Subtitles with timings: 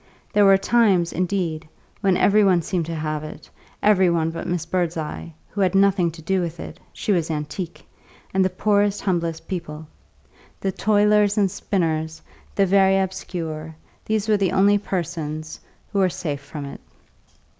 [0.33, 1.69] There were times, indeed,
[1.99, 3.47] when every one seemed to have it,
[3.83, 7.35] every one but Miss Birdseye (who had nothing to do with it she was an
[7.35, 7.85] antique)
[8.33, 9.85] and the poorest, humblest people.
[10.59, 12.19] The toilers and spinners,
[12.55, 15.59] the very obscure, these were the only persons
[15.93, 16.81] who were safe from it.